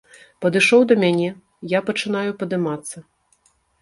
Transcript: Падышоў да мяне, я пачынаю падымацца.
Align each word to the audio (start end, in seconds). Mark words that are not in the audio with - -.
Падышоў 0.45 0.81
да 0.91 0.95
мяне, 1.03 1.29
я 1.73 1.79
пачынаю 1.91 2.31
падымацца. 2.41 2.97